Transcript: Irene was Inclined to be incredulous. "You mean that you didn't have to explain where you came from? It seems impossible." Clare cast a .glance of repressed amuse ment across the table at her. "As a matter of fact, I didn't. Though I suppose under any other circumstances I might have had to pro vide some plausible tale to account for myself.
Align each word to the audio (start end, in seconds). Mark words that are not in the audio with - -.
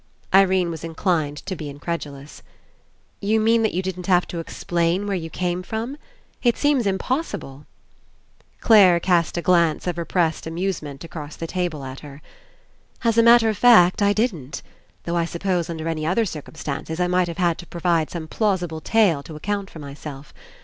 Irene 0.33 0.71
was 0.71 0.83
Inclined 0.83 1.45
to 1.45 1.55
be 1.55 1.69
incredulous. 1.69 2.41
"You 3.19 3.39
mean 3.39 3.61
that 3.61 3.71
you 3.75 3.83
didn't 3.83 4.07
have 4.07 4.25
to 4.29 4.39
explain 4.39 5.05
where 5.05 5.15
you 5.15 5.29
came 5.29 5.61
from? 5.61 5.95
It 6.41 6.57
seems 6.57 6.87
impossible." 6.87 7.67
Clare 8.61 8.99
cast 8.99 9.37
a 9.37 9.43
.glance 9.43 9.85
of 9.85 9.99
repressed 9.99 10.47
amuse 10.47 10.81
ment 10.81 11.03
across 11.03 11.35
the 11.35 11.45
table 11.45 11.83
at 11.85 11.99
her. 11.99 12.23
"As 13.03 13.19
a 13.19 13.21
matter 13.21 13.47
of 13.47 13.59
fact, 13.59 14.01
I 14.01 14.11
didn't. 14.11 14.63
Though 15.03 15.17
I 15.17 15.25
suppose 15.25 15.69
under 15.69 15.87
any 15.87 16.03
other 16.03 16.25
circumstances 16.25 16.99
I 16.99 17.05
might 17.05 17.27
have 17.27 17.37
had 17.37 17.59
to 17.59 17.67
pro 17.67 17.81
vide 17.81 18.09
some 18.09 18.27
plausible 18.27 18.81
tale 18.81 19.21
to 19.21 19.35
account 19.35 19.69
for 19.69 19.77
myself. 19.77 20.33